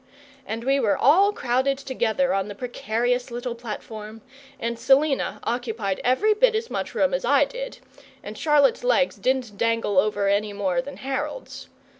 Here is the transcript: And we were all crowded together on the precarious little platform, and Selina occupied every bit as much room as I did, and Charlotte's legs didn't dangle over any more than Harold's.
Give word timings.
And 0.47 0.63
we 0.63 0.79
were 0.79 0.97
all 0.97 1.31
crowded 1.31 1.77
together 1.77 2.33
on 2.33 2.47
the 2.47 2.55
precarious 2.55 3.29
little 3.29 3.53
platform, 3.53 4.21
and 4.59 4.79
Selina 4.79 5.39
occupied 5.43 6.01
every 6.03 6.33
bit 6.33 6.55
as 6.55 6.71
much 6.71 6.95
room 6.95 7.13
as 7.13 7.23
I 7.23 7.45
did, 7.45 7.77
and 8.23 8.35
Charlotte's 8.35 8.83
legs 8.83 9.17
didn't 9.17 9.59
dangle 9.59 9.99
over 9.99 10.27
any 10.27 10.53
more 10.53 10.81
than 10.81 10.97
Harold's. 10.97 11.67